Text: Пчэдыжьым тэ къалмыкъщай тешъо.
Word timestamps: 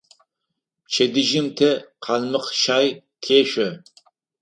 Пчэдыжьым 0.85 1.47
тэ 1.57 1.69
къалмыкъщай 2.03 2.87
тешъо. 3.21 3.69